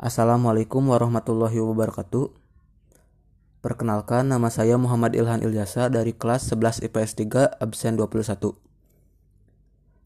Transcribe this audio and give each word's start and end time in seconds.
Assalamualaikum 0.00 0.96
warahmatullahi 0.96 1.60
wabarakatuh. 1.60 2.32
Perkenalkan 3.60 4.32
nama 4.32 4.48
saya 4.48 4.80
Muhammad 4.80 5.12
Ilhan 5.12 5.44
Ilyasa 5.44 5.92
dari 5.92 6.16
kelas 6.16 6.48
11 6.56 6.88
IPS 6.88 7.20
3 7.28 7.60
absen 7.60 8.00
21. 8.00 8.56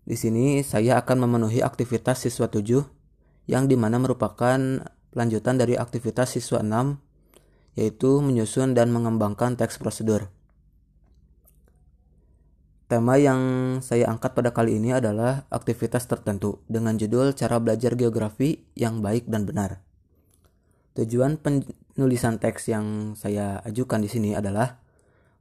Di 0.03 0.17
sini 0.19 0.67
saya 0.67 0.99
akan 0.99 1.31
memenuhi 1.31 1.63
aktivitas 1.63 2.27
siswa 2.27 2.51
7 2.51 2.83
yang 3.47 3.71
di 3.71 3.79
mana 3.79 4.03
merupakan 4.03 4.83
lanjutan 5.15 5.63
dari 5.63 5.79
aktivitas 5.79 6.43
siswa 6.43 6.59
6 6.59 7.79
yaitu 7.79 8.19
menyusun 8.19 8.75
dan 8.75 8.91
mengembangkan 8.91 9.55
teks 9.55 9.79
prosedur. 9.79 10.27
Tema 12.91 13.15
yang 13.15 13.79
saya 13.79 14.11
angkat 14.11 14.35
pada 14.35 14.51
kali 14.51 14.75
ini 14.75 14.91
adalah 14.91 15.47
aktivitas 15.55 16.11
tertentu 16.11 16.67
dengan 16.67 16.99
judul 16.99 17.31
cara 17.39 17.63
belajar 17.63 17.95
geografi 17.95 18.67
yang 18.75 18.99
baik 18.99 19.31
dan 19.31 19.47
benar. 19.47 19.84
Tujuan 20.95 21.43
penulisan 21.43 22.39
teks 22.39 22.71
yang 22.71 23.19
saya 23.19 23.59
ajukan 23.67 23.99
di 23.99 24.07
sini 24.07 24.31
adalah 24.39 24.79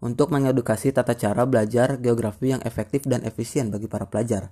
untuk 0.02 0.34
mengedukasi 0.34 0.90
tata 0.90 1.14
cara 1.14 1.46
belajar 1.46 2.02
geografi 2.02 2.58
yang 2.58 2.62
efektif 2.66 3.06
dan 3.06 3.22
efisien 3.22 3.70
bagi 3.70 3.86
para 3.86 4.10
pelajar. 4.10 4.50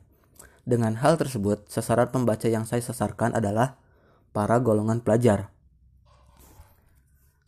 Dengan 0.61 0.93
hal 1.01 1.17
tersebut, 1.17 1.65
sasaran 1.65 2.13
pembaca 2.13 2.45
yang 2.45 2.69
saya 2.69 2.85
sasarkan 2.85 3.33
adalah 3.33 3.81
para 4.29 4.61
golongan 4.61 5.01
pelajar. 5.01 5.49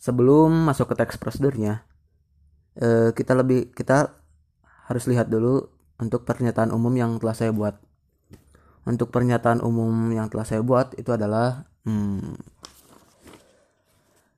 Sebelum 0.01 0.49
masuk 0.67 0.91
ke 0.91 1.05
teks 1.05 1.21
prosedurnya, 1.21 1.85
eh, 2.75 3.13
kita 3.13 3.37
lebih 3.37 3.69
kita 3.71 4.17
harus 4.89 5.05
lihat 5.05 5.29
dulu 5.29 5.69
untuk 6.01 6.25
pernyataan 6.25 6.73
umum 6.73 6.91
yang 6.97 7.21
telah 7.21 7.37
saya 7.37 7.53
buat. 7.53 7.77
Untuk 8.83 9.13
pernyataan 9.15 9.63
umum 9.63 10.11
yang 10.11 10.27
telah 10.27 10.43
saya 10.43 10.59
buat 10.59 10.91
itu 10.99 11.13
adalah 11.15 11.69
hmm, 11.87 12.52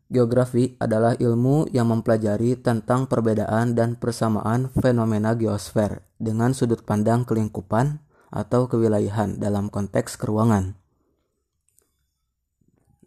geografi 0.10 0.78
adalah 0.78 1.18
ilmu 1.18 1.70
yang 1.74 1.90
mempelajari 1.90 2.60
tentang 2.60 3.10
perbedaan 3.10 3.74
dan 3.74 3.98
persamaan 3.98 4.70
fenomena 4.74 5.34
geosfer 5.34 6.06
dengan 6.22 6.54
sudut 6.54 6.86
pandang 6.86 7.26
kelingkupan 7.26 8.02
atau 8.30 8.70
kewilayahan 8.70 9.42
dalam 9.42 9.72
konteks 9.72 10.18
keruangan. 10.18 10.76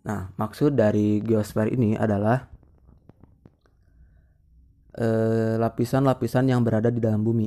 Nah, 0.09 0.33
maksud 0.41 0.75
dari 0.79 1.21
geosfer 1.21 1.69
ini 1.69 1.99
adalah 1.99 2.59
Eh, 4.99 5.55
lapisan-lapisan 5.63 6.51
yang 6.51 6.67
berada 6.67 6.91
di 6.91 6.99
dalam 6.99 7.23
bumi, 7.23 7.47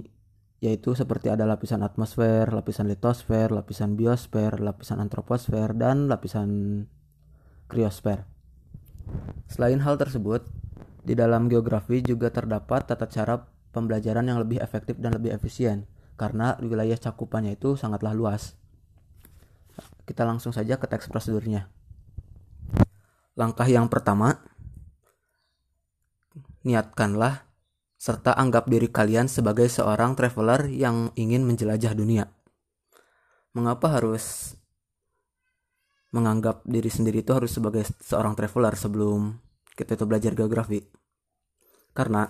yaitu 0.63 0.95
seperti 0.95 1.27
ada 1.27 1.43
lapisan 1.43 1.83
atmosfer, 1.83 2.47
lapisan 2.47 2.87
litosfer, 2.87 3.51
lapisan 3.51 3.99
biosfer, 3.99 4.55
lapisan 4.55 5.03
antroposfer, 5.03 5.75
dan 5.75 6.07
lapisan 6.07 6.47
kriosfer. 7.67 8.23
Selain 9.51 9.83
hal 9.83 9.99
tersebut, 9.99 10.47
di 11.03 11.11
dalam 11.11 11.51
geografi 11.51 11.99
juga 11.99 12.31
terdapat 12.31 12.87
tata 12.87 13.03
cara 13.11 13.35
pembelajaran 13.75 14.23
yang 14.23 14.39
lebih 14.39 14.63
efektif 14.63 14.95
dan 14.95 15.11
lebih 15.19 15.35
efisien 15.35 15.83
karena 16.15 16.55
wilayah 16.63 16.95
cakupannya 16.95 17.59
itu 17.59 17.75
sangatlah 17.75 18.15
luas. 18.15 18.55
Kita 20.07 20.23
langsung 20.23 20.55
saja 20.55 20.79
ke 20.79 20.87
teks 20.87 21.11
prosedurnya. 21.11 21.67
Langkah 23.35 23.67
yang 23.67 23.91
pertama, 23.91 24.39
niatkanlah 26.63 27.43
serta 27.99 28.31
anggap 28.37 28.71
diri 28.71 28.87
kalian 28.87 29.27
sebagai 29.27 29.67
seorang 29.67 30.15
traveler 30.15 30.71
yang 30.71 31.11
ingin 31.19 31.43
menjelajah 31.43 31.91
dunia. 31.91 32.31
Mengapa 33.51 33.99
harus 33.99 34.55
menganggap 36.11 36.63
diri 36.67 36.91
sendiri 36.91 37.23
itu 37.23 37.31
harus 37.31 37.55
sebagai 37.55 37.87
seorang 38.03 38.35
traveler 38.35 38.75
sebelum 38.75 39.39
kita 39.75 39.95
itu 39.95 40.05
belajar 40.07 40.31
geografi? 40.35 40.83
Karena 41.91 42.27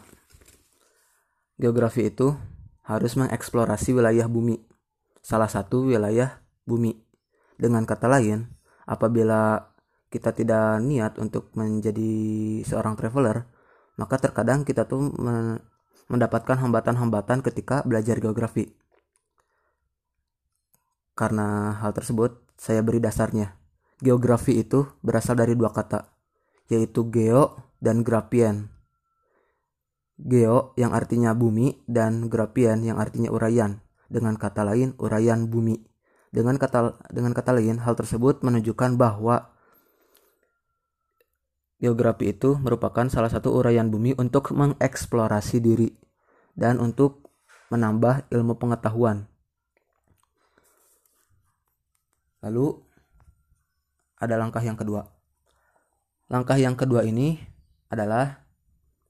geografi 1.58 2.10
itu 2.10 2.34
harus 2.86 3.14
mengeksplorasi 3.18 3.94
wilayah 3.94 4.26
bumi, 4.26 4.58
salah 5.22 5.50
satu 5.50 5.90
wilayah 5.90 6.42
bumi. 6.66 6.98
Dengan 7.62 7.86
kata 7.86 8.10
lain, 8.10 8.50
apabila 8.90 9.70
kita 10.10 10.34
tidak 10.34 10.82
niat 10.82 11.22
untuk 11.22 11.54
menjadi 11.54 12.12
seorang 12.66 12.98
traveler, 12.98 13.46
maka 14.02 14.18
terkadang 14.18 14.66
kita 14.66 14.90
tuh 14.90 15.14
mendapatkan 16.10 16.58
hambatan-hambatan 16.58 17.46
ketika 17.46 17.86
belajar 17.86 18.18
geografi. 18.18 18.74
Karena 21.14 21.78
hal 21.78 21.94
tersebut, 21.94 22.42
saya 22.58 22.82
beri 22.82 22.98
dasarnya. 22.98 23.61
Geografi 24.02 24.58
itu 24.58 24.90
berasal 25.06 25.38
dari 25.38 25.54
dua 25.54 25.70
kata, 25.70 26.10
yaitu 26.74 27.06
geo 27.14 27.54
dan 27.78 28.02
grapien. 28.02 28.74
Geo 30.18 30.74
yang 30.78 30.94
artinya 30.98 31.38
bumi 31.38 31.86
dan 31.86 32.26
grapien 32.26 32.82
yang 32.82 32.98
artinya 32.98 33.30
urayan. 33.30 33.86
Dengan 34.10 34.36
kata 34.36 34.66
lain, 34.66 34.98
urayan 34.98 35.48
bumi. 35.48 35.80
Dengan 36.34 36.58
kata 36.58 36.98
dengan 37.14 37.38
kata 37.38 37.54
lain, 37.54 37.78
hal 37.80 37.94
tersebut 37.94 38.42
menunjukkan 38.42 38.98
bahwa 38.98 39.52
Geografi 41.82 42.30
itu 42.30 42.62
merupakan 42.62 43.10
salah 43.10 43.34
satu 43.34 43.58
uraian 43.58 43.90
bumi 43.90 44.14
untuk 44.22 44.54
mengeksplorasi 44.54 45.58
diri 45.66 45.90
dan 46.54 46.78
untuk 46.78 47.34
menambah 47.74 48.30
ilmu 48.30 48.54
pengetahuan. 48.62 49.26
Lalu 52.46 52.86
ada 54.22 54.38
langkah 54.38 54.62
yang 54.62 54.78
kedua. 54.78 55.10
Langkah 56.30 56.56
yang 56.56 56.78
kedua 56.78 57.02
ini 57.04 57.42
adalah 57.90 58.46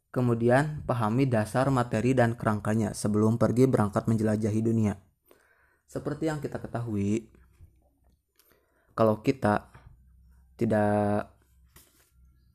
kemudian 0.09 0.87
pahami 0.87 1.27
dasar 1.27 1.67
materi 1.69 2.15
dan 2.15 2.39
kerangkanya 2.39 2.95
sebelum 2.95 3.35
pergi 3.35 3.67
berangkat 3.67 4.07
menjelajahi 4.07 4.61
dunia. 4.63 4.95
Seperti 5.85 6.31
yang 6.31 6.39
kita 6.39 6.57
ketahui, 6.57 7.27
kalau 8.95 9.19
kita 9.19 9.71
tidak 10.61 11.31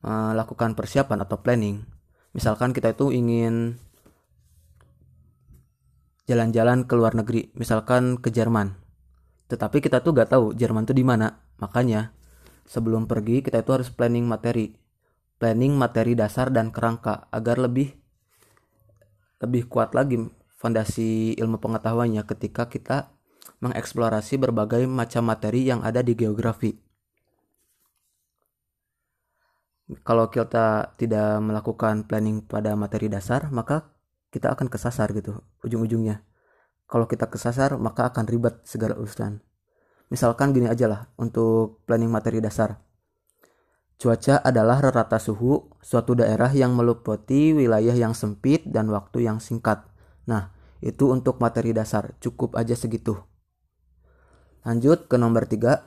melakukan 0.06 0.78
persiapan 0.78 1.26
atau 1.26 1.42
planning 1.42 1.82
misalkan 2.30 2.70
kita 2.70 2.94
itu 2.94 3.10
ingin 3.10 3.74
jalan-jalan 6.30 6.86
ke 6.86 6.94
luar 6.94 7.18
negeri 7.18 7.50
misalkan 7.58 8.20
ke 8.22 8.30
Jerman 8.30 8.78
tetapi 9.50 9.82
kita 9.82 10.02
tuh 10.06 10.14
gak 10.14 10.30
tahu 10.30 10.54
Jerman 10.54 10.86
tuh 10.86 10.94
di 10.94 11.02
mana 11.02 11.42
makanya 11.58 12.14
sebelum 12.66 13.06
pergi 13.06 13.40
kita 13.40 13.62
itu 13.62 13.70
harus 13.72 13.88
planning 13.88 14.26
materi. 14.26 14.74
Planning 15.38 15.78
materi 15.78 16.12
dasar 16.18 16.50
dan 16.50 16.74
kerangka 16.74 17.30
agar 17.30 17.62
lebih 17.62 17.94
lebih 19.40 19.68
kuat 19.68 19.92
lagi 19.92 20.16
fondasi 20.56 21.36
ilmu 21.36 21.60
pengetahuannya 21.60 22.24
ketika 22.24 22.66
kita 22.72 23.12
mengeksplorasi 23.60 24.40
berbagai 24.40 24.88
macam 24.88 25.28
materi 25.28 25.68
yang 25.68 25.84
ada 25.84 26.00
di 26.00 26.16
geografi. 26.16 26.72
Kalau 30.02 30.26
kita 30.32 30.98
tidak 30.98 31.38
melakukan 31.38 32.08
planning 32.10 32.42
pada 32.42 32.74
materi 32.74 33.06
dasar 33.06 33.46
maka 33.54 33.86
kita 34.34 34.50
akan 34.50 34.66
kesasar 34.66 35.14
gitu 35.14 35.38
ujung-ujungnya. 35.62 36.26
Kalau 36.90 37.06
kita 37.06 37.30
kesasar 37.30 37.78
maka 37.78 38.10
akan 38.10 38.24
ribet 38.26 38.66
segala 38.66 38.98
urusan 38.98 39.38
misalkan 40.12 40.52
gini 40.56 40.70
aja 40.70 40.86
lah 40.86 41.00
untuk 41.18 41.82
planning 41.84 42.10
materi 42.10 42.38
dasar. 42.38 42.78
Cuaca 43.96 44.44
adalah 44.44 44.84
rata 44.84 45.16
suhu 45.16 45.72
suatu 45.80 46.12
daerah 46.12 46.52
yang 46.52 46.76
meliputi 46.76 47.56
wilayah 47.56 47.96
yang 47.96 48.12
sempit 48.12 48.68
dan 48.68 48.92
waktu 48.92 49.24
yang 49.24 49.40
singkat. 49.40 49.88
Nah 50.28 50.52
itu 50.84 51.08
untuk 51.08 51.40
materi 51.40 51.72
dasar. 51.72 52.12
Cukup 52.20 52.60
aja 52.60 52.76
segitu. 52.76 53.16
Lanjut 54.68 55.08
ke 55.08 55.16
nomor 55.16 55.48
3 55.48 55.80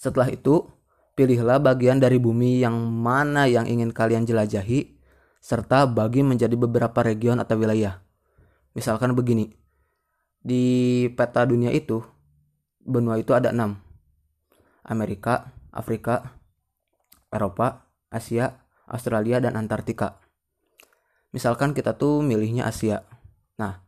setelah 0.00 0.32
itu 0.32 0.72
Pilihlah 1.12 1.60
bagian 1.60 2.00
dari 2.00 2.16
bumi 2.16 2.64
yang 2.64 2.72
mana 2.88 3.44
yang 3.44 3.68
ingin 3.68 3.92
kalian 3.92 4.24
jelajahi, 4.24 4.96
serta 5.44 5.84
bagi 5.84 6.24
menjadi 6.24 6.56
beberapa 6.56 7.04
region 7.04 7.36
atau 7.36 7.60
wilayah. 7.60 8.00
Misalkan 8.72 9.12
begini, 9.12 9.52
di 10.40 11.04
peta 11.12 11.44
dunia 11.44 11.68
itu, 11.68 12.00
benua 12.82 13.18
itu 13.18 13.32
ada 13.32 13.50
enam. 13.54 13.78
Amerika, 14.82 15.54
Afrika, 15.70 16.42
Eropa, 17.30 17.88
Asia, 18.10 18.66
Australia, 18.90 19.38
dan 19.38 19.56
Antartika. 19.56 20.20
Misalkan 21.32 21.72
kita 21.72 21.96
tuh 21.96 22.20
milihnya 22.20 22.68
Asia. 22.68 23.08
Nah, 23.56 23.80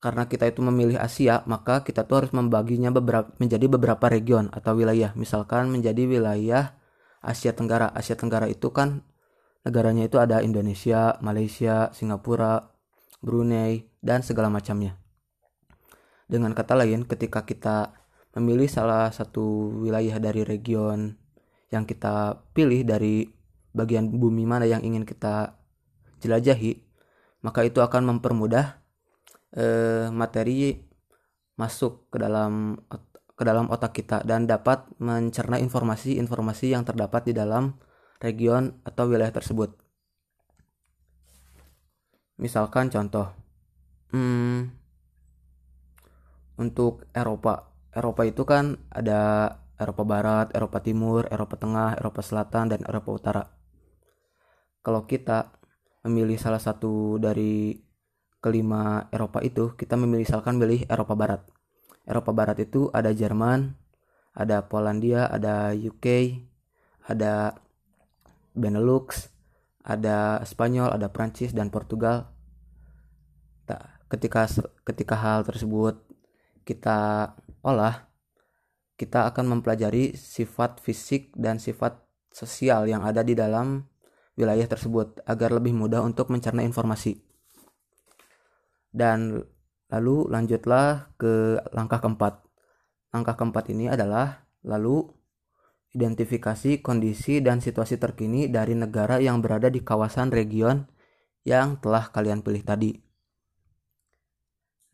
karena 0.00 0.26
kita 0.26 0.48
itu 0.48 0.64
memilih 0.64 0.96
Asia, 0.96 1.44
maka 1.44 1.84
kita 1.84 2.08
tuh 2.08 2.24
harus 2.24 2.32
membaginya 2.32 2.88
beberapa 2.90 3.30
menjadi 3.36 3.68
beberapa 3.68 4.08
region 4.08 4.48
atau 4.50 4.74
wilayah. 4.74 5.12
Misalkan 5.14 5.68
menjadi 5.68 6.08
wilayah 6.08 6.74
Asia 7.20 7.52
Tenggara. 7.52 7.92
Asia 7.92 8.16
Tenggara 8.16 8.48
itu 8.48 8.72
kan 8.72 9.04
negaranya 9.62 10.08
itu 10.08 10.16
ada 10.16 10.40
Indonesia, 10.40 11.20
Malaysia, 11.20 11.92
Singapura, 11.92 12.72
Brunei, 13.20 13.92
dan 14.00 14.24
segala 14.24 14.48
macamnya. 14.48 14.96
Dengan 16.30 16.54
kata 16.54 16.78
lain, 16.78 17.02
ketika 17.10 17.42
kita 17.42 17.90
memilih 18.38 18.70
salah 18.70 19.10
satu 19.10 19.74
wilayah 19.82 20.22
dari 20.22 20.46
region 20.46 21.18
yang 21.74 21.82
kita 21.82 22.46
pilih 22.54 22.86
dari 22.86 23.26
bagian 23.74 24.06
bumi 24.14 24.46
mana 24.46 24.62
yang 24.70 24.86
ingin 24.86 25.02
kita 25.02 25.58
jelajahi, 26.22 26.86
maka 27.42 27.66
itu 27.66 27.82
akan 27.82 28.14
mempermudah 28.14 28.78
eh, 29.58 30.06
materi 30.14 30.86
masuk 31.58 32.06
ke 32.14 32.22
dalam 32.22 32.78
ke 33.34 33.42
dalam 33.42 33.66
otak 33.72 33.96
kita 33.96 34.22
dan 34.22 34.46
dapat 34.46 34.86
mencerna 35.00 35.58
informasi-informasi 35.58 36.76
yang 36.76 36.86
terdapat 36.86 37.26
di 37.26 37.34
dalam 37.34 37.74
region 38.20 38.78
atau 38.84 39.08
wilayah 39.08 39.32
tersebut. 39.32 39.72
Misalkan 42.36 42.92
contoh, 42.92 43.32
hmm, 44.12 44.79
untuk 46.60 47.08
Eropa, 47.16 47.72
Eropa 47.90 48.22
itu 48.28 48.44
kan 48.44 48.76
ada 48.92 49.48
Eropa 49.80 50.04
Barat, 50.04 50.52
Eropa 50.52 50.84
Timur, 50.84 51.24
Eropa 51.32 51.56
Tengah, 51.56 51.96
Eropa 51.96 52.20
Selatan, 52.20 52.68
dan 52.68 52.84
Eropa 52.84 53.10
Utara. 53.16 53.44
Kalau 54.84 55.08
kita 55.08 55.56
memilih 56.04 56.36
salah 56.36 56.60
satu 56.60 57.16
dari 57.16 57.80
kelima 58.44 59.08
Eropa 59.08 59.40
itu, 59.40 59.72
kita 59.72 59.96
memilih 59.96 60.28
misalkan 60.28 60.60
milih 60.60 60.84
Eropa 60.84 61.16
Barat. 61.16 61.40
Eropa 62.04 62.32
Barat 62.36 62.60
itu 62.60 62.92
ada 62.92 63.08
Jerman, 63.12 63.72
ada 64.36 64.64
Polandia, 64.68 65.28
ada 65.32 65.72
UK, 65.72 66.36
ada 67.08 67.56
Benelux, 68.52 69.32
ada 69.80 70.44
Spanyol, 70.44 70.92
ada 70.92 71.08
Prancis 71.08 71.56
dan 71.56 71.72
Portugal. 71.72 72.28
Ketika 74.10 74.50
ketika 74.82 75.14
hal 75.14 75.46
tersebut 75.46 76.09
kita 76.70 77.34
olah, 77.66 78.06
kita 78.94 79.26
akan 79.26 79.58
mempelajari 79.58 80.14
sifat 80.14 80.78
fisik 80.78 81.34
dan 81.34 81.58
sifat 81.58 81.98
sosial 82.30 82.86
yang 82.86 83.02
ada 83.02 83.26
di 83.26 83.34
dalam 83.34 83.90
wilayah 84.38 84.70
tersebut 84.70 85.18
agar 85.26 85.50
lebih 85.50 85.74
mudah 85.74 85.98
untuk 86.06 86.30
mencerna 86.30 86.62
informasi. 86.62 87.18
Dan 88.94 89.42
lalu 89.90 90.30
lanjutlah 90.30 91.10
ke 91.18 91.58
langkah 91.74 91.98
keempat. 91.98 92.46
Langkah 93.10 93.34
keempat 93.34 93.66
ini 93.74 93.90
adalah 93.90 94.46
lalu 94.62 95.10
identifikasi 95.90 96.78
kondisi 96.78 97.42
dan 97.42 97.58
situasi 97.58 97.98
terkini 97.98 98.46
dari 98.46 98.78
negara 98.78 99.18
yang 99.18 99.42
berada 99.42 99.66
di 99.66 99.82
kawasan 99.82 100.30
region 100.30 100.86
yang 101.42 101.82
telah 101.82 102.14
kalian 102.14 102.46
pilih 102.46 102.62
tadi. 102.62 102.94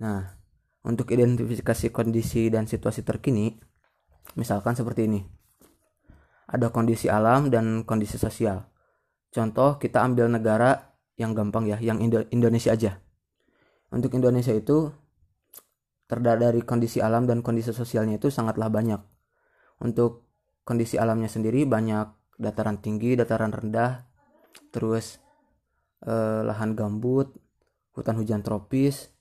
Nah, 0.01 0.36
untuk 0.87 1.11
identifikasi 1.11 1.91
kondisi 1.91 2.47
dan 2.47 2.71
situasi 2.71 3.03
terkini, 3.03 3.59
misalkan 4.39 4.79
seperti 4.79 5.11
ini. 5.11 5.21
Ada 6.47 6.71
kondisi 6.71 7.11
alam 7.11 7.51
dan 7.51 7.83
kondisi 7.83 8.23
sosial. 8.23 8.71
Contoh, 9.35 9.83
kita 9.83 10.07
ambil 10.07 10.31
negara 10.31 10.95
yang 11.19 11.35
gampang 11.35 11.67
ya, 11.67 11.83
yang 11.83 11.99
Indonesia 12.31 12.71
aja. 12.71 13.03
Untuk 13.91 14.15
Indonesia 14.15 14.55
itu 14.55 14.95
terdapat 16.07 16.55
dari 16.55 16.61
kondisi 16.63 17.03
alam 17.03 17.27
dan 17.27 17.43
kondisi 17.43 17.75
sosialnya 17.75 18.23
itu 18.23 18.31
sangatlah 18.31 18.71
banyak. 18.71 19.03
Untuk 19.83 20.31
kondisi 20.63 21.03
alamnya 21.03 21.27
sendiri 21.27 21.67
banyak 21.67 22.39
dataran 22.39 22.79
tinggi, 22.79 23.19
dataran 23.19 23.51
rendah, 23.51 24.07
terus 24.71 25.19
eh, 26.07 26.41
lahan 26.47 26.79
gambut, 26.79 27.35
hutan 27.99 28.23
hujan 28.23 28.47
tropis, 28.47 29.16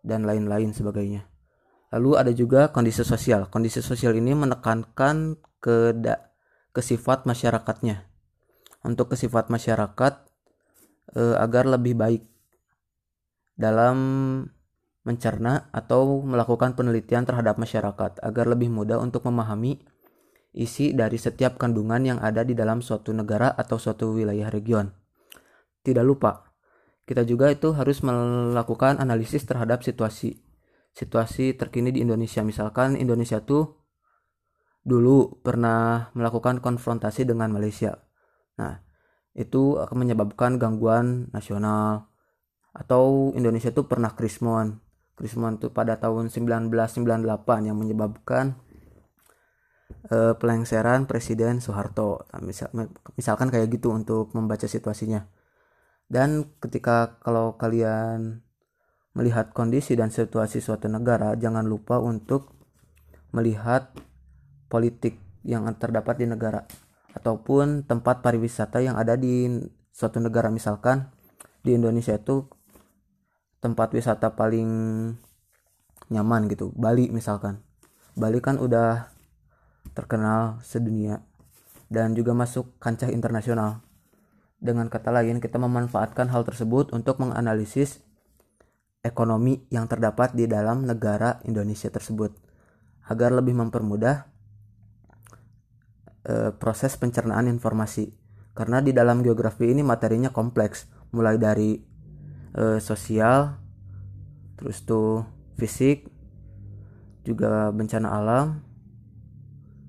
dan 0.00 0.24
lain-lain 0.24 0.72
sebagainya. 0.72 1.28
Lalu 1.90 2.10
ada 2.14 2.32
juga 2.34 2.70
kondisi 2.70 3.02
sosial. 3.02 3.50
Kondisi 3.50 3.82
sosial 3.82 4.14
ini 4.14 4.30
menekankan 4.34 5.38
ke 5.58 5.92
da, 5.98 6.30
ke 6.70 6.80
sifat 6.80 7.26
masyarakatnya. 7.26 8.06
Untuk 8.86 9.12
ke 9.12 9.16
sifat 9.18 9.50
masyarakat 9.50 10.14
eh, 11.18 11.36
agar 11.36 11.64
lebih 11.66 11.98
baik 11.98 12.22
dalam 13.58 13.98
mencerna 15.04 15.68
atau 15.72 16.20
melakukan 16.24 16.76
penelitian 16.76 17.24
terhadap 17.24 17.56
masyarakat 17.56 18.20
agar 18.20 18.46
lebih 18.48 18.68
mudah 18.68 19.00
untuk 19.00 19.24
memahami 19.28 19.80
isi 20.52 20.92
dari 20.92 21.16
setiap 21.16 21.56
kandungan 21.56 22.02
yang 22.04 22.18
ada 22.20 22.42
di 22.44 22.52
dalam 22.52 22.82
suatu 22.82 23.14
negara 23.14 23.54
atau 23.54 23.78
suatu 23.78 24.12
wilayah 24.14 24.50
region. 24.50 24.90
Tidak 25.80 26.04
lupa, 26.04 26.49
kita 27.10 27.26
juga 27.26 27.50
itu 27.50 27.74
harus 27.74 28.06
melakukan 28.06 29.02
analisis 29.02 29.42
terhadap 29.42 29.82
situasi 29.82 30.38
situasi 30.94 31.58
terkini 31.58 31.90
di 31.90 32.06
Indonesia. 32.06 32.46
Misalkan 32.46 32.94
Indonesia 32.94 33.42
tuh 33.42 33.82
dulu 34.86 35.42
pernah 35.42 36.14
melakukan 36.14 36.62
konfrontasi 36.62 37.26
dengan 37.26 37.50
Malaysia. 37.50 37.98
Nah, 38.62 38.78
itu 39.34 39.74
akan 39.74 40.06
menyebabkan 40.06 40.54
gangguan 40.62 41.26
nasional 41.34 42.06
atau 42.70 43.34
Indonesia 43.34 43.74
tuh 43.74 43.90
pernah 43.90 44.14
krismon. 44.14 44.78
Krismon 45.18 45.58
tuh 45.58 45.74
pada 45.74 45.98
tahun 45.98 46.30
1998 46.30 47.66
yang 47.66 47.74
menyebabkan 47.74 48.54
uh, 50.14 50.38
pelengseran 50.38 51.10
Presiden 51.10 51.58
Soeharto. 51.58 52.24
Nah, 52.30 52.40
misal, 52.40 52.70
misalkan 53.18 53.50
kayak 53.50 53.68
gitu 53.74 53.90
untuk 53.90 54.30
membaca 54.32 54.64
situasinya. 54.64 55.39
Dan 56.10 56.50
ketika 56.58 57.22
kalau 57.22 57.54
kalian 57.54 58.42
melihat 59.14 59.54
kondisi 59.54 59.94
dan 59.94 60.10
situasi 60.10 60.58
suatu 60.58 60.90
negara, 60.90 61.38
jangan 61.38 61.62
lupa 61.62 62.02
untuk 62.02 62.50
melihat 63.30 63.94
politik 64.66 65.22
yang 65.46 65.70
terdapat 65.78 66.18
di 66.18 66.26
negara 66.26 66.66
ataupun 67.14 67.86
tempat 67.86 68.22
pariwisata 68.26 68.82
yang 68.82 68.98
ada 68.98 69.14
di 69.14 69.46
suatu 69.94 70.18
negara 70.18 70.50
misalkan 70.50 71.10
di 71.62 71.74
Indonesia 71.74 72.14
itu 72.14 72.46
tempat 73.58 73.94
wisata 73.94 74.34
paling 74.34 74.70
nyaman 76.10 76.42
gitu 76.50 76.70
Bali 76.74 77.10
misalkan 77.10 77.62
Bali 78.14 78.42
kan 78.42 78.58
udah 78.58 79.10
terkenal 79.94 80.58
sedunia 80.62 81.22
dan 81.90 82.14
juga 82.14 82.32
masuk 82.32 82.78
kancah 82.78 83.10
internasional. 83.10 83.82
Dengan 84.60 84.92
kata 84.92 85.08
lain, 85.08 85.40
kita 85.40 85.56
memanfaatkan 85.56 86.28
hal 86.28 86.44
tersebut 86.44 86.92
untuk 86.92 87.16
menganalisis 87.16 88.04
ekonomi 89.00 89.64
yang 89.72 89.88
terdapat 89.88 90.36
di 90.36 90.44
dalam 90.44 90.84
negara 90.84 91.40
Indonesia 91.48 91.88
tersebut 91.88 92.36
agar 93.08 93.32
lebih 93.32 93.56
mempermudah 93.56 94.28
e, 96.28 96.52
proses 96.60 96.94
pencernaan 97.00 97.48
informasi. 97.48 98.12
Karena 98.52 98.84
di 98.84 98.92
dalam 98.92 99.24
geografi 99.24 99.72
ini 99.72 99.80
materinya 99.80 100.28
kompleks, 100.28 100.86
mulai 101.16 101.40
dari 101.40 101.80
e, 102.52 102.76
sosial, 102.76 103.56
terus 104.60 104.84
tuh 104.84 105.24
fisik, 105.56 106.04
juga 107.24 107.72
bencana 107.72 108.12
alam, 108.12 108.60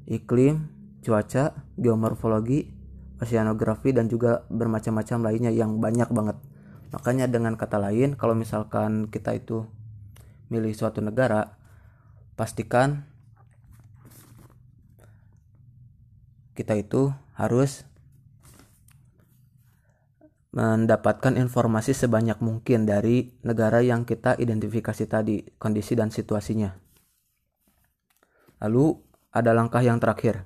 iklim, 0.08 0.72
cuaca, 1.04 1.68
geomorfologi, 1.76 2.81
oceanografi 3.22 3.94
dan 3.94 4.10
juga 4.10 4.44
bermacam-macam 4.50 5.30
lainnya 5.30 5.54
yang 5.54 5.78
banyak 5.78 6.10
banget. 6.10 6.38
Makanya 6.92 7.30
dengan 7.30 7.56
kata 7.56 7.80
lain, 7.80 8.20
kalau 8.20 8.36
misalkan 8.36 9.08
kita 9.08 9.38
itu 9.38 9.64
milih 10.52 10.76
suatu 10.76 11.00
negara, 11.00 11.56
pastikan 12.36 13.08
kita 16.52 16.76
itu 16.76 17.16
harus 17.40 17.88
mendapatkan 20.52 21.40
informasi 21.40 21.96
sebanyak 21.96 22.44
mungkin 22.44 22.84
dari 22.84 23.32
negara 23.48 23.80
yang 23.80 24.04
kita 24.04 24.36
identifikasi 24.36 25.08
tadi, 25.08 25.48
kondisi 25.56 25.96
dan 25.96 26.12
situasinya. 26.12 26.76
Lalu 28.60 29.00
ada 29.32 29.56
langkah 29.56 29.80
yang 29.80 30.04
terakhir, 30.04 30.44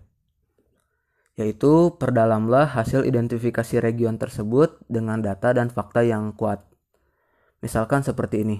yaitu 1.36 1.92
perdalamlah 2.00 2.63
hasil 2.63 3.04
identifikasi 3.04 3.84
region 3.84 4.15
tersebut 4.15 4.80
dengan 4.88 5.20
data 5.20 5.51
dan 5.51 5.68
fakta 5.68 6.08
yang 6.08 6.32
kuat. 6.32 6.63
Misalkan 7.60 8.08
seperti 8.08 8.48
ini. 8.48 8.58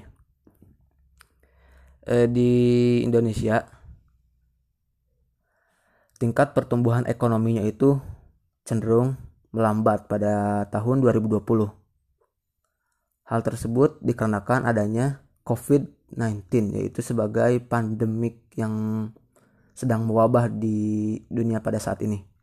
E, 2.04 2.28
di 2.28 2.52
Indonesia, 3.02 3.64
tingkat 6.20 6.52
pertumbuhan 6.52 7.08
ekonominya 7.08 7.64
itu 7.64 7.96
cenderung 8.68 9.16
melambat 9.56 10.12
pada 10.12 10.68
tahun 10.68 11.00
2020. 11.00 11.72
Hal 13.26 13.42
tersebut 13.42 14.04
dikarenakan 14.04 14.68
adanya 14.68 15.24
COVID-19 15.48 16.76
yaitu 16.76 17.00
sebagai 17.00 17.58
pandemik 17.64 18.52
yang 18.60 19.10
sedang 19.72 20.06
mewabah 20.06 20.52
di 20.52 21.18
dunia 21.32 21.64
pada 21.64 21.80
saat 21.80 22.04
ini. 22.04 22.35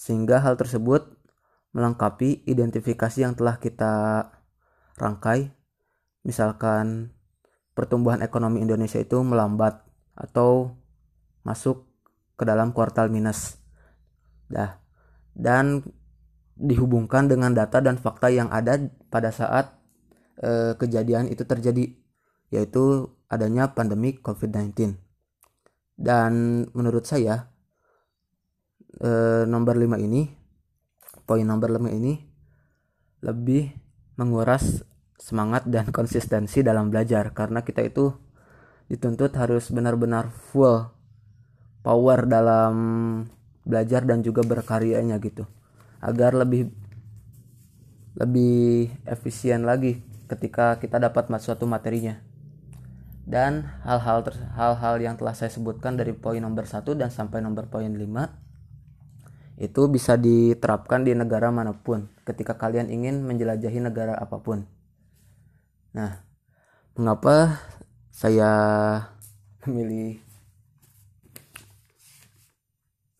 Sehingga 0.00 0.40
hal 0.40 0.56
tersebut 0.56 1.12
melengkapi 1.76 2.48
identifikasi 2.48 3.20
yang 3.20 3.36
telah 3.36 3.60
kita 3.60 3.92
rangkai. 4.96 5.52
Misalkan 6.24 7.12
pertumbuhan 7.76 8.24
ekonomi 8.24 8.64
Indonesia 8.64 8.96
itu 8.96 9.20
melambat 9.20 9.84
atau 10.16 10.72
masuk 11.44 11.84
ke 12.40 12.48
dalam 12.48 12.72
kuartal 12.72 13.12
minus. 13.12 13.60
dah 14.50 14.80
dan 15.36 15.86
dihubungkan 16.58 17.30
dengan 17.30 17.54
data 17.54 17.78
dan 17.78 17.96
fakta 17.96 18.28
yang 18.28 18.50
ada 18.50 18.76
pada 19.08 19.30
saat 19.30 19.78
eh, 20.42 20.74
kejadian 20.76 21.30
itu 21.30 21.46
terjadi 21.46 21.96
yaitu 22.50 23.14
adanya 23.30 23.70
pandemi 23.72 24.18
COVID-19 24.18 24.98
dan 25.94 26.64
menurut 26.74 27.06
saya 27.06 27.49
eh, 28.98 29.46
nomor 29.46 29.78
5 29.78 30.00
ini 30.02 30.40
poin 31.30 31.46
nomor 31.46 31.70
5 31.70 31.94
ini 31.94 32.18
lebih 33.22 33.70
menguras 34.18 34.82
semangat 35.20 35.68
dan 35.68 35.92
konsistensi 35.92 36.64
dalam 36.64 36.88
belajar. 36.88 37.30
Karena 37.36 37.62
kita 37.62 37.84
itu 37.84 38.10
dituntut 38.90 39.30
harus 39.38 39.70
benar-benar 39.70 40.34
full 40.50 40.90
power 41.86 42.26
dalam 42.26 42.74
belajar 43.62 44.02
dan 44.02 44.24
juga 44.26 44.42
berkaryanya 44.42 45.20
gitu. 45.22 45.46
Agar 46.02 46.34
lebih 46.34 46.72
lebih 48.18 48.90
efisien 49.06 49.62
lagi 49.62 50.02
ketika 50.26 50.80
kita 50.82 50.98
dapat 50.98 51.30
suatu 51.38 51.68
materinya. 51.68 52.18
Dan 53.30 53.62
hal-hal 53.86 54.26
hal-hal 54.58 54.94
yang 54.98 55.14
telah 55.14 55.38
saya 55.38 55.52
sebutkan 55.52 55.94
dari 55.94 56.10
poin 56.10 56.42
nomor 56.42 56.66
1 56.66 56.82
dan 56.98 57.14
sampai 57.14 57.38
nomor 57.38 57.70
poin 57.70 57.86
5 57.86 58.39
itu 59.60 59.92
bisa 59.92 60.16
diterapkan 60.16 61.04
di 61.04 61.12
negara 61.12 61.52
mana 61.52 61.76
pun 61.76 62.08
ketika 62.24 62.56
kalian 62.56 62.88
ingin 62.88 63.20
menjelajahi 63.20 63.76
negara 63.84 64.16
apa 64.16 64.40
pun. 64.40 64.64
Nah, 65.92 66.24
mengapa 66.96 67.60
saya 68.08 68.50
memilih 69.68 70.16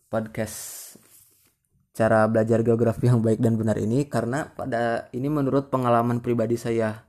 podcast 0.08 0.96
cara 1.92 2.24
belajar 2.24 2.64
geografi 2.64 3.12
yang 3.12 3.20
baik 3.20 3.44
dan 3.44 3.60
benar 3.60 3.76
ini 3.76 4.08
karena 4.08 4.48
pada 4.56 5.12
ini 5.12 5.28
menurut 5.28 5.68
pengalaman 5.68 6.24
pribadi 6.24 6.56
saya 6.56 7.04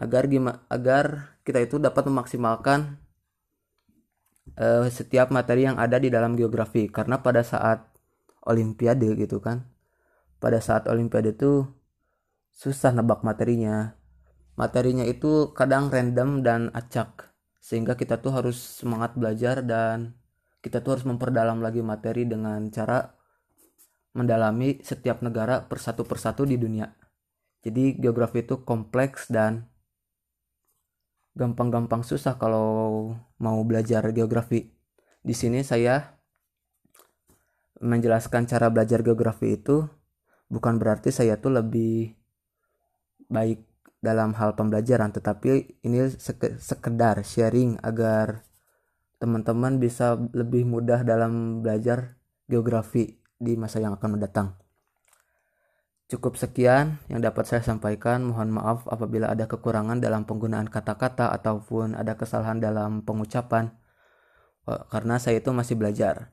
agar 0.00 0.24
agar 0.72 1.36
kita 1.44 1.60
itu 1.60 1.76
dapat 1.76 2.08
memaksimalkan 2.08 2.96
uh, 4.56 4.88
setiap 4.88 5.28
materi 5.28 5.68
yang 5.68 5.76
ada 5.76 6.00
di 6.00 6.08
dalam 6.08 6.38
geografi 6.38 6.88
karena 6.88 7.20
pada 7.20 7.44
saat 7.44 7.97
olimpiade 8.48 9.12
gitu 9.14 9.38
kan 9.38 9.68
pada 10.40 10.58
saat 10.58 10.88
olimpiade 10.88 11.36
itu 11.36 11.68
susah 12.50 12.96
nebak 12.96 13.22
materinya 13.22 13.94
materinya 14.58 15.06
itu 15.06 15.54
kadang 15.54 15.92
random 15.92 16.42
dan 16.42 16.72
acak 16.74 17.30
sehingga 17.62 17.94
kita 17.94 18.18
tuh 18.18 18.34
harus 18.34 18.58
semangat 18.58 19.14
belajar 19.14 19.62
dan 19.62 20.18
kita 20.58 20.82
tuh 20.82 20.98
harus 20.98 21.06
memperdalam 21.06 21.62
lagi 21.62 21.84
materi 21.84 22.26
dengan 22.26 22.66
cara 22.74 23.14
mendalami 24.18 24.82
setiap 24.82 25.22
negara 25.22 25.62
persatu 25.62 26.02
persatu 26.02 26.42
di 26.42 26.58
dunia. 26.58 26.90
Jadi 27.62 27.94
geografi 27.94 28.42
itu 28.42 28.66
kompleks 28.66 29.30
dan 29.30 29.70
gampang-gampang 31.38 32.02
susah 32.02 32.34
kalau 32.34 33.14
mau 33.38 33.58
belajar 33.62 34.10
geografi. 34.10 34.74
Di 35.22 35.34
sini 35.34 35.62
saya 35.62 36.17
menjelaskan 37.78 38.50
cara 38.50 38.68
belajar 38.68 39.02
geografi 39.02 39.58
itu 39.58 39.86
bukan 40.50 40.80
berarti 40.80 41.12
saya 41.14 41.38
tuh 41.38 41.58
lebih 41.58 42.14
baik 43.28 43.62
dalam 43.98 44.34
hal 44.38 44.54
pembelajaran 44.54 45.10
tetapi 45.10 45.82
ini 45.82 46.06
sekedar 46.58 47.20
sharing 47.26 47.82
agar 47.82 48.46
teman-teman 49.18 49.82
bisa 49.82 50.14
lebih 50.30 50.62
mudah 50.62 51.02
dalam 51.02 51.60
belajar 51.60 52.18
geografi 52.46 53.18
di 53.38 53.58
masa 53.58 53.82
yang 53.82 53.98
akan 53.98 54.18
mendatang. 54.18 54.54
Cukup 56.08 56.40
sekian 56.40 56.96
yang 57.12 57.20
dapat 57.20 57.44
saya 57.44 57.60
sampaikan. 57.60 58.24
Mohon 58.24 58.48
maaf 58.56 58.78
apabila 58.88 59.28
ada 59.28 59.44
kekurangan 59.44 60.00
dalam 60.00 60.24
penggunaan 60.24 60.72
kata-kata 60.72 61.28
ataupun 61.36 61.92
ada 61.92 62.16
kesalahan 62.16 62.56
dalam 62.56 63.04
pengucapan. 63.04 63.76
Karena 64.64 65.20
saya 65.20 65.44
itu 65.44 65.52
masih 65.52 65.76
belajar. 65.76 66.32